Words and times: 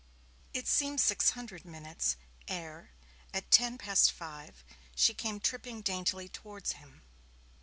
It 0.51 0.67
seemed 0.67 0.99
six 0.99 1.29
hundred 1.37 1.63
minutes, 1.63 2.15
ere, 2.47 2.89
at 3.35 3.51
ten 3.51 3.77
past 3.77 4.11
five 4.11 4.63
she 4.95 5.13
came 5.13 5.39
tripping 5.39 5.81
daintily 5.83 6.27
towards 6.27 6.71
him. 6.71 7.03